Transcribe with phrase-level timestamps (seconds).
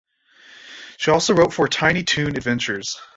[0.97, 2.99] She also wrote for "Tiny Toon Adventures".